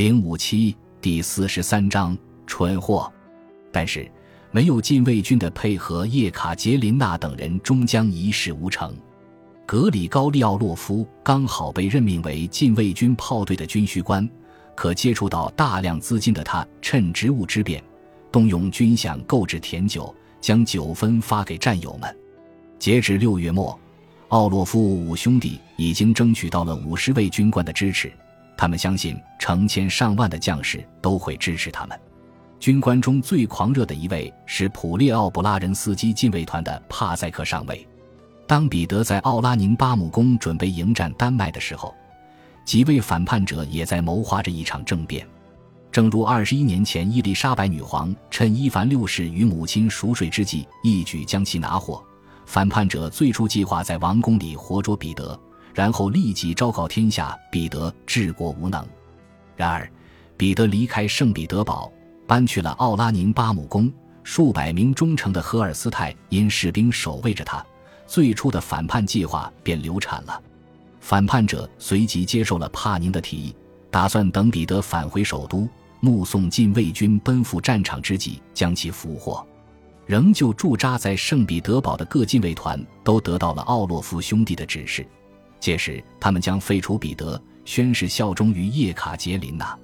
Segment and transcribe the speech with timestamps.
[0.00, 2.16] 零五七第四十三章
[2.46, 3.12] 蠢货。
[3.70, 4.10] 但是，
[4.50, 8.96] 没有禁卫军的配合，叶卡捷琳娜等人终将一事无成。
[9.66, 14.26] 格里高利奥洛夫刚好被任命为禁卫军炮队的军需官，
[14.74, 17.84] 可接触到大量资金的他，趁职务之便，
[18.32, 22.16] 动用军饷购置甜酒，将酒分发给战友们。
[22.78, 23.78] 截至六月末，
[24.28, 28.10] 奥洛夫五兄弟已经争取到了五十位军官的支持，
[28.60, 31.98] 他们相信成千上万的将士都会支持他们。
[32.58, 37.88] 军官中最狂热的一位是普列奥布拉人斯基禁卫团的帕塞克上尉。
[38.46, 41.94] 当彼得在奥拉宁巴姆宫准备迎战丹麦的时候，
[42.66, 45.26] 几位反叛者也在谋划着一场政变。
[45.90, 52.04] 正如二十一年前伊丽莎白女皇趁伊凡六世与母亲熟睡之际一举将其拿获，
[52.44, 55.40] 反叛者最初计划在王宫里活捉彼得，
[55.74, 58.84] 然后立即昭告天下彼得治国无能。
[59.56, 59.90] 然而，
[60.36, 61.92] 彼得离开圣彼得堡，
[62.26, 67.64] 搬去了奥拉宁巴姆宫，数百名忠诚的荷尔斯泰因士兵守卫着他。
[68.06, 70.42] 最初的反叛计划便流产了，
[71.00, 73.54] 反叛者随即接受了帕宁的提议，
[73.90, 75.68] 打算等彼得返回首都，
[76.00, 79.46] 目送禁卫军奔赴战场之际将其俘获。
[80.06, 85.06] 仍旧驻扎在圣彼得堡的各禁卫团都得到了奥洛夫兄弟的指示，
[85.60, 89.78] 届时他们将废除彼得，宣誓效忠于叶卡捷琳娜。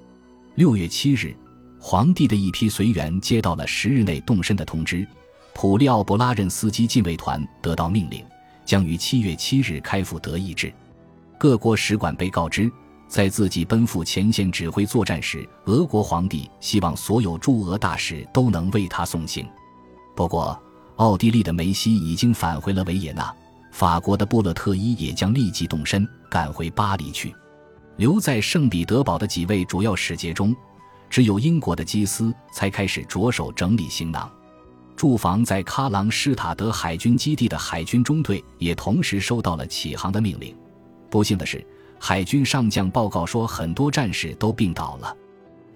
[0.54, 1.36] 六月七日，
[1.78, 5.06] 皇帝的一批随员接到了十日内动身的通知。
[5.54, 8.24] 普利奥布拉任斯基禁卫团得到命令，
[8.64, 10.72] 将于七月七日开赴德意志。
[11.38, 12.70] 各国使馆被告知，
[13.08, 19.46] 在自己奔赴前线指挥作战时，俄国皇帝希望所有驻俄大使都能为他送行。
[20.14, 20.60] 不过，
[20.96, 23.34] 奥地利的梅西已经返回了维也纳，
[23.76, 27.36] 法国的波勒特伊也将立即动身赶回巴黎去。
[27.98, 30.56] 留在圣彼得堡的几位主要使节中，
[31.10, 34.32] 只有英国的基斯才开始着手整理行囊。
[34.96, 40.56] 驻防在喀朗施塔德海军基地的海军中队也同时收到了起航的命令。
[41.10, 41.62] 不幸的是，
[42.00, 45.14] 海军上将报告说，很多战士都病倒了。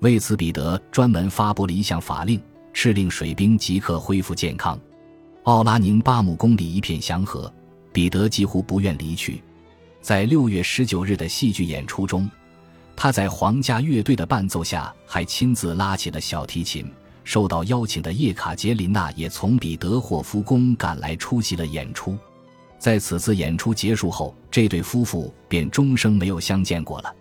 [0.00, 2.40] 为此，彼得专门发布了一项法令，
[2.72, 4.80] 敕令水兵即刻恢复健康。
[5.42, 7.52] 奥拉宁巴姆宫里一片祥和，
[7.92, 9.42] 彼得几乎不愿离去。
[10.00, 12.30] 在六月十九日的戏剧演出中，
[12.96, 16.90] 他在皇家乐队的伴奏下，还亲自拉起了小提琴。
[17.22, 22.16] 受到邀请的叶卡捷琳娜也从彼得霍夫宫赶来出席了演出。
[22.78, 27.14] 在此次演出结束后，这对夫妇便终生没有相见过了。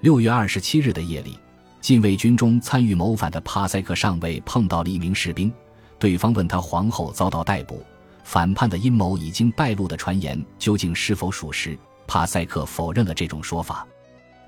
[0.00, 1.38] 六月二十七日的夜里，
[1.80, 5.50] 禁卫军中参与谋反的帕塞克上尉碰到了一名士兵，
[5.98, 7.82] 对方问他皇后遭到逮捕，
[8.26, 11.78] 反叛的阴谋已经败露的传言究竟是否属实？
[12.08, 13.86] 帕塞克否认了这种说法。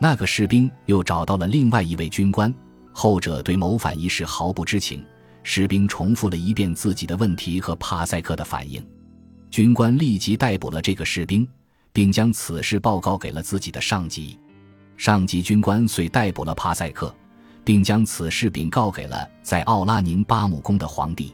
[0.01, 2.53] 那个士兵又找到了另外一位军官。
[2.93, 5.05] 后者对谋反一事毫不知情，
[5.45, 8.85] 士兵重复了一遍自己的问题和帕塞克的反应。
[9.49, 11.47] 军官立即逮捕了这个士兵，
[11.93, 14.37] 并将此事报告给了自己的上级。
[14.97, 17.15] 上级军官遂逮捕了帕塞克，
[17.65, 21.33] 并将此事禀告给了在奥拉宁巴姆宫的皇帝。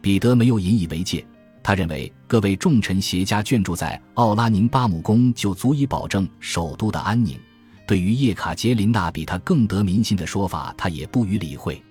[0.00, 1.26] 彼得没有引以为戒，
[1.62, 7.38] 他认为各位重臣携家眷住在奥拉宁巴姆宫就足以保证首都的安宁。
[7.86, 11.82] 对于叶卡捷琳娜比他更得民心的说法，他也不予理会。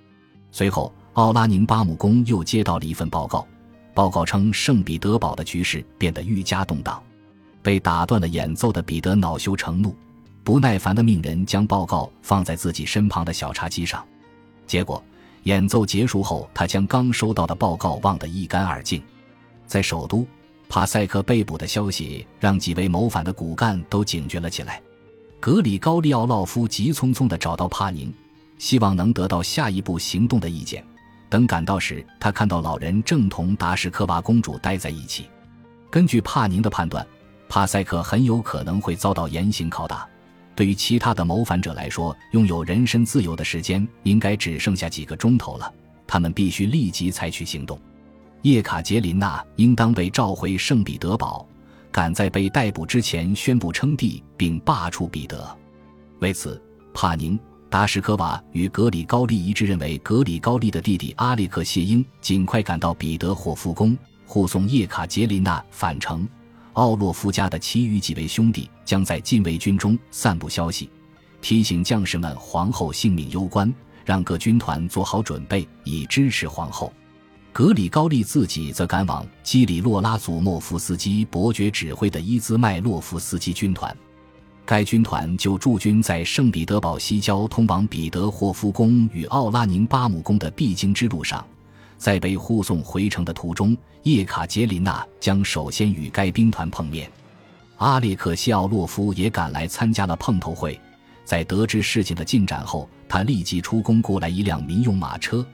[0.51, 3.47] 随后，奥拉宁巴姆宫又接到了一份报告，
[3.93, 7.01] 报告称圣彼得堡的局势变得愈加动荡。
[7.61, 9.95] 被打断了演奏的彼得恼羞成怒，
[10.43, 14.03] 不耐烦地命人将报告放在自己身旁的小茶几上。
[14.65, 15.03] 结果，
[15.43, 19.01] 演奏结束后，他将刚收到的报告忘得一干二净。
[19.71, 20.27] 在首都，
[20.67, 24.81] 帕塞克被捕的消息让几位谋反的骨干都警觉了起来。
[25.39, 28.13] 格里高利奥洛夫急匆匆地找到帕宁，
[28.57, 30.83] 希望能得到下一步行动的意见。
[31.29, 35.29] 等赶到时，他看到老人正同达什科娃公主待在一起。
[35.89, 37.07] 根据帕宁的判断，
[37.47, 40.05] 帕塞克很有可能会遭到严刑拷打。
[40.53, 45.73] 对于其他的谋反者来说，拥有人身自由的时间应该只剩下几个钟头了。
[46.05, 47.79] 他们必须立即采取行动。
[48.43, 51.47] 叶卡捷琳娜应当被召回圣彼得堡。
[51.91, 55.57] 赶在被逮捕之前宣布称帝并罢黜彼得，
[56.19, 56.61] 为此，
[56.93, 57.37] 帕宁、
[57.69, 66.25] 达什科娃与格里高利一致认为，格里高利的弟弟阿列克谢应尽快赶到彼得霍夫宫护送叶卡捷琳娜返程。
[66.73, 70.89] 奥洛夫家的其余几位兄弟将在禁卫军中散布消息，
[71.41, 73.73] 提醒将士们皇后性命攸关，
[74.05, 76.93] 让各军团做好准备以支持皇后。
[77.53, 83.95] 格里高利自己则赶往基里洛拉祖莫夫斯基伯爵指挥的伊兹麦洛夫斯基军团。
[84.65, 91.45] 该军团就驻军在圣彼得堡西郊通往彼得霍夫宫与奥拉宁巴姆宫的必经之路上，
[91.97, 97.11] 在被护送回城的途中，叶卡捷琳娜将首先与该兵团碰面。
[97.77, 100.79] 阿列克谢奥洛夫也赶来参加了碰头会。
[101.25, 105.45] 在得知事情的进展后，他立即出宫雇来一辆民用马车，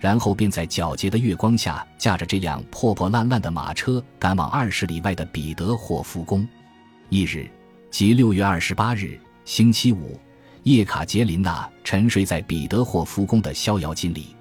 [0.00, 6.46] 然后便在皎洁的月光下，驾着这辆破破烂烂的马车赶往二十里外的彼得霍夫宫。
[7.10, 7.48] 翌日。
[7.88, 10.20] 即六月二十八日，星期五，
[10.64, 14.36] 叶卡捷琳娜沉睡在彼得霍夫宫的逍遥津里。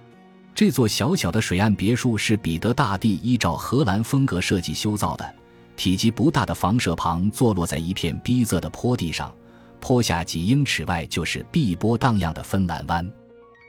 [0.54, 5.36] 这座小小的水岸别墅是彼得大帝依照荷兰风格设计修造的，
[5.78, 9.34] 体积不大的房舍旁坐落在一片逼仄的坡地上，
[9.80, 13.10] 坡下几英尺外就是碧波荡漾的芬兰湾。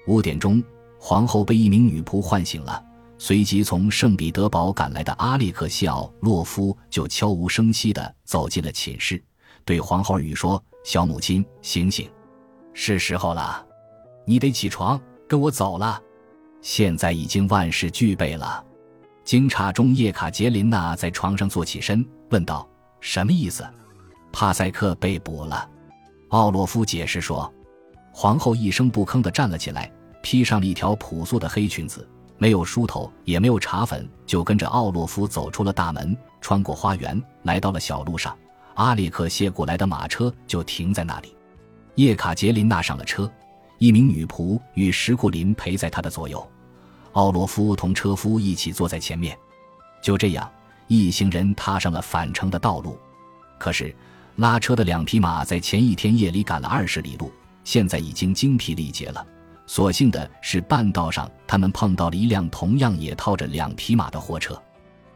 [0.09, 0.61] 五点钟，
[1.08, 2.85] 皇后被一名女仆唤醒了，
[3.17, 9.23] 随即从圣彼得堡赶来的阿列克谢奥洛夫就悄无声息地走进了寝室。
[9.64, 12.11] 对皇后语说：“小母亲，醒醒，
[12.75, 13.64] 是时候了，
[14.25, 16.03] 你得起床，跟我走了。
[16.61, 18.64] 现在已经万事俱备了。”
[19.23, 22.69] 惊诧中，叶卡捷琳娜在床上坐起身，问道
[22.99, 23.64] ：“什么意思？”
[24.32, 25.70] 帕塞克被捕了。
[26.31, 27.49] 奥洛夫解释说。
[28.12, 29.93] 皇后一声不吭地站了起来，
[30.28, 32.05] 披上了一条朴素的黑裙子，
[32.37, 38.37] 没有梳头，也没有茶粉，就跟着奥洛夫走出了大门，穿过花园，来到了小路上。
[38.75, 41.37] 阿列克谢过来的马车就停在那里，
[41.94, 43.31] 叶卡捷琳娜上了车，
[43.78, 46.44] 一名女仆与石库林陪在她的左右，
[47.12, 49.38] 奥洛夫同车夫一起坐在前面。
[50.02, 50.50] 就这样，
[50.88, 52.99] 一行人踏上了返程的道路。
[53.61, 53.94] 可是，
[54.34, 57.31] 拉车的两匹马在前一天夜里赶了二十里路，
[57.62, 59.25] 现在已经精疲力竭了。
[59.66, 64.60] 所幸的是，半道上他们碰到了一辆同样也套着两匹马的货车，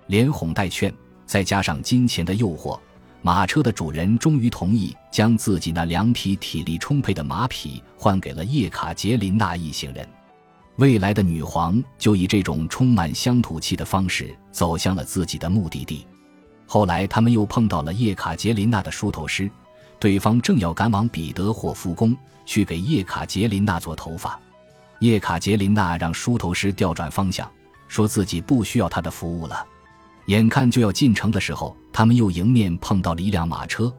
[0.08, 0.92] 连哄带劝，
[1.24, 2.78] 再加上金钱的诱惑。
[3.22, 10.08] 马车的主人终于同意将自己那两匹体力充沛的马匹换给了叶卡捷琳娜一行人。
[10.76, 16.06] 未来的女皇就以这种充满乡土气的方式走向了自己的目的地。
[16.66, 19.50] 后来，他们又碰到了叶卡捷琳娜的梳头师，
[20.00, 22.16] 对方正要赶往彼得霍夫宫
[22.46, 24.40] 去给叶卡捷琳娜做头发。
[25.00, 27.48] 叶卡捷琳娜让梳头师调转方向，
[27.86, 29.64] 说自己不需要他的服务了。
[30.26, 33.92] 眼看就要进城的时候，他们又迎面碰到了一辆马车，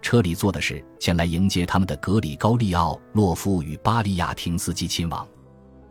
[0.00, 5.26] 车里坐的是前来迎接他们的格里高利奥洛夫与巴利亚廷斯基亲王。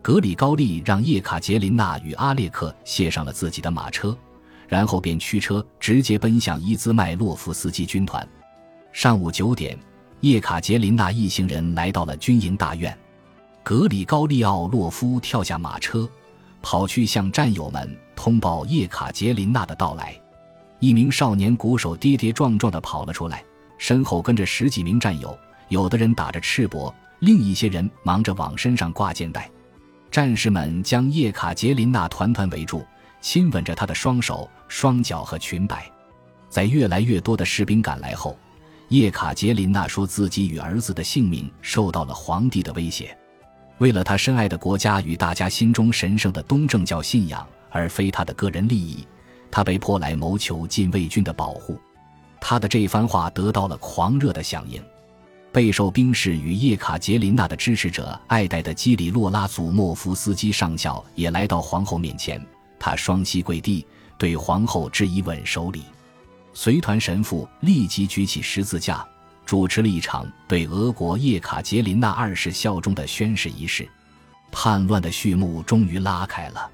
[0.01, 4.17] 格里高利让叶卡捷琳娜与阿列克卸上了自己的马车，
[4.67, 8.25] 然后便驱车直接奔向伊兹麦洛夫斯基军团。
[8.97, 9.77] 上午九点，
[10.21, 12.97] 叶卡捷琳娜一行人来到了军营大院，
[13.61, 16.09] 格里高利奥洛夫跳下马车。
[16.63, 20.19] 跑去向战友们通报叶卡捷琳娜的到来。
[20.79, 23.43] 一名少年鼓手跌跌撞撞地跑了出来，
[23.77, 25.37] 身后跟着十几名战友，
[25.69, 29.47] 有的人打着赤膊，另一些人忙着往身上挂肩带。
[30.09, 32.83] 战士们将叶卡捷琳娜团团围住，
[33.21, 35.85] 亲吻着她的双手、双脚和裙摆。
[36.49, 38.35] 在越来越多的士兵赶来后，
[38.89, 43.15] 叶卡捷琳娜说自己与儿子的性命受到了皇帝的威胁。
[43.79, 49.05] 为了他深爱的国家与大家心中神圣的东正教信仰，而非他的个人利益，
[49.51, 51.79] 他被迫来谋求禁卫军的保护。
[52.39, 54.81] 他的这番话得到了狂热的响应。
[55.51, 62.43] 备受兵士与叶卡捷琳娜的支持者爱戴的基里洛拉祖莫夫斯基上校也来到皇后面前，
[62.79, 63.85] 他双膝跪地，
[64.17, 65.83] 对皇后致以吻手礼。
[66.59, 69.07] 随团神父立即举起十字架。
[69.45, 73.87] 主持了一场对俄国叶卡捷琳娜二世效忠的宣誓仪式，
[74.51, 76.67] 叛乱的序幕终于拉开了。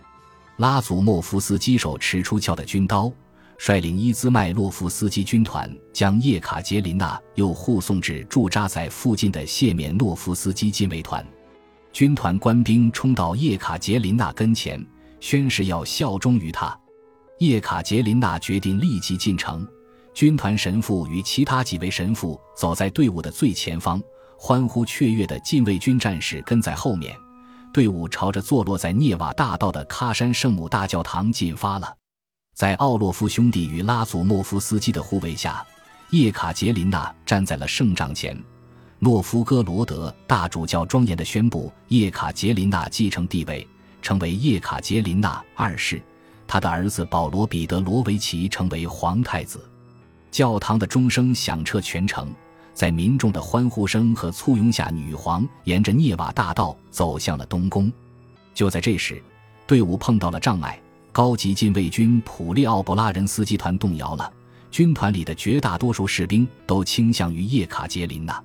[0.55, 3.11] 拉祖莫夫斯基手持出鞘的军刀，
[3.57, 11.23] 率领伊兹麦洛夫斯基军团将叶卡捷琳娜又护送至驻扎在附近的谢缅诺夫斯基禁卫团。
[11.91, 14.83] 军团官兵冲到叶卡捷琳娜跟前，
[15.19, 16.75] 宣誓要效忠于他。
[17.39, 19.67] 叶卡捷琳娜决定立即进城。
[20.13, 24.01] 军团神父与其他几位神父走在队伍的最前方，
[24.37, 27.15] 欢呼雀跃的禁卫军战士跟在后面。
[27.73, 31.91] 队伍朝着坐落在涅瓦大道的喀山圣母大教堂进发了。
[32.53, 35.65] 在奥洛夫兄弟与拉祖莫夫斯基的护卫下，
[36.11, 38.39] 叶卡捷琳娜站在了圣帐前。
[38.99, 43.67] 诺夫哥罗德大主教庄严地宣布，叶卡捷琳娜继承帝位，
[44.03, 45.99] 成为叶卡捷琳娜二世。
[46.45, 49.67] 他的儿子保罗彼得罗维奇成为皇太子。
[50.33, 52.27] 教堂的钟声响彻全城，
[52.73, 57.93] 在民众的欢呼声和簇拥下，女皇沿着涅瓦大道走向了东宫。
[58.51, 59.21] 就在这时，
[59.67, 64.33] 队伍碰到了障碍，高级禁卫军普利奥布拉人斯基团动摇了，
[64.71, 68.43] 军团里的绝大多数士兵都倾向于叶卡捷琳娜，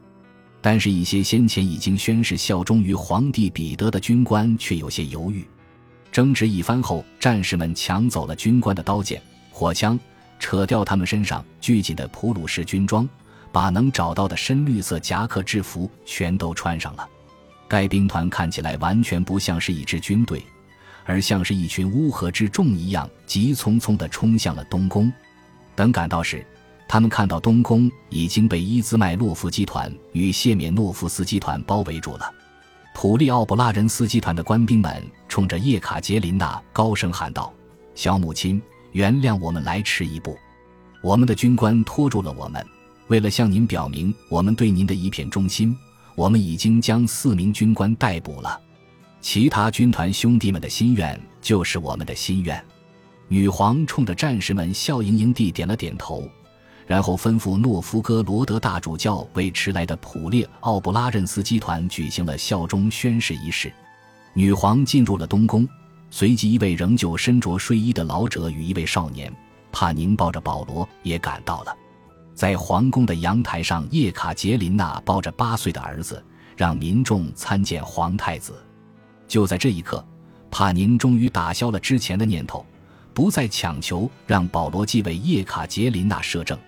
[0.60, 5.42] 但是，一些先前已经宣誓效忠于皇帝彼得的军官却有些犹豫。
[6.12, 9.98] 争执一番后，战士们抢走了军官的刀剑、火枪，
[10.38, 13.08] 扯掉他们身上拘谨的普鲁士军装，
[13.52, 17.08] 把能找到的深绿色夹克制服全都穿上了。
[17.66, 20.42] 该兵团看起来完全不像是一支军队，
[21.04, 25.12] 而像是一群乌合之众一样，急匆匆地冲向了东宫。
[25.74, 26.46] 等赶到时，
[26.88, 32.32] 他们看到东宫已经被伊兹麦洛夫集团与谢缅诺夫斯集团包围住了。
[32.94, 37.52] 普利奥布拉人斯集团的官兵们冲着叶卡捷琳娜高声喊道
[37.94, 38.60] ：“小母亲，
[38.98, 40.36] 原谅我们来迟一步。
[41.02, 42.66] 我们的军官拖住了我们。
[43.06, 45.72] 为了向您表明我们对您的一片忠心，
[46.16, 48.60] 我们已经将四名军官逮捕了。
[49.20, 52.60] 其他军团兄弟们的心愿就是我们的心愿。”
[53.28, 56.28] 女皇冲着战士们笑盈盈地点了点头。
[56.84, 63.72] 然后吩咐诺夫哥罗德大主教为迟来的普列奥布拉任斯基团举行了效忠宣誓仪式。
[64.32, 65.68] 女皇进入了东宫，
[66.10, 69.32] 随即一位仍旧身着睡衣的老者与一位少年
[69.70, 71.76] 帕宁抱着保罗也赶到了。
[72.34, 76.24] 在皇宫的阳台上，叶卡捷琳娜抱着八岁的儿子，
[76.56, 78.54] 让民众参见皇太子。
[79.26, 80.04] 就在这一刻，
[80.50, 82.64] 帕宁终于打消了之前的念头，
[83.12, 86.58] 不再强求让保罗继位叶卡捷琳娜摄政。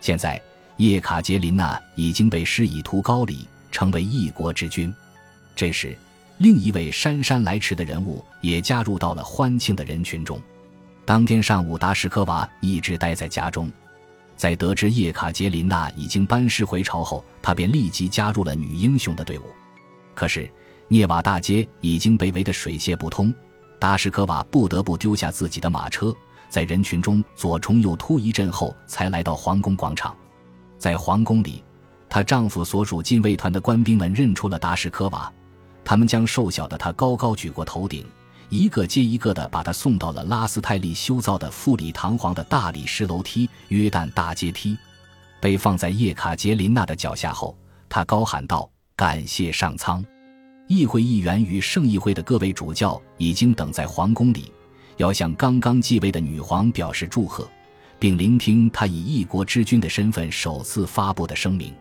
[0.00, 0.40] 现在，
[0.78, 4.92] 叶卡捷琳娜已经被施以图高礼，成为一国之君。
[5.54, 5.96] 这时，
[6.38, 10.40] 另一位姗姗来迟的人物也加入到了欢庆的人群中。
[11.04, 13.70] 当天上午，达什科娃一直待在家中。
[14.36, 19.42] 在得知叶卡捷琳娜已经班师回朝后，他便立即加入了女英雄的队伍。
[20.14, 20.50] 可是，
[20.88, 23.32] 涅瓦大街已经被围得水泄不通，
[23.78, 26.14] 达什科娃不得不丢下自己的马车。
[26.48, 30.14] 在人群中左冲右突一阵后，才来到皇宫广场。
[30.76, 31.62] 在皇宫里，
[32.08, 35.32] 她丈夫所属禁卫团的官兵们认出了达什科娃，
[35.84, 38.06] 他们将瘦小的她高高举过头顶，
[38.48, 44.76] 一个接一个地把她送到了拉斯泰利修造的富丽堂皇的大理石楼梯——约旦大阶梯。
[45.40, 47.56] 被放在叶卡捷琳娜的脚下后，
[47.88, 50.04] 她高喊道：“感谢上苍！”
[50.68, 54.52] 议会议员与圣议会的各位主教已经等在皇宫里。
[54.98, 57.48] 要向刚刚继位的女皇表示祝贺，
[57.98, 61.74] 并聆听她以一国之君的身份首次发布的声明。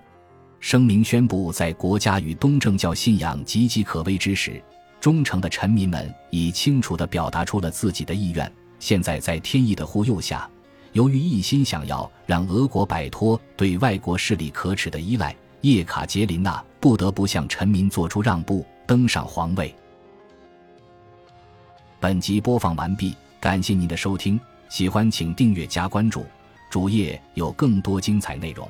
[0.62, 4.62] 声明宣布，在国家与东正教信仰岌岌可危之时，
[5.00, 8.50] 忠诚的臣民们已清楚地表达出了自己的意愿。
[8.80, 10.48] 现在，在天意的护佑下，
[10.94, 19.74] 由于一心想要让俄国摆脱对外国势力可耻的依赖，叶卡捷琳娜不得不向臣民做出让步，登上皇位。
[22.00, 24.39] 本集播放完毕，感谢您的收听，
[24.70, 26.24] 喜欢请订阅加关注，
[26.70, 28.70] 主页有更多精彩内容。